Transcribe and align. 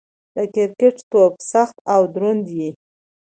د 0.35 0.37
کرکټ 0.55 0.95
توپ 1.11 1.33
سخت 1.51 1.77
او 1.93 2.01
دروند 2.13 2.45
يي. 2.57 2.69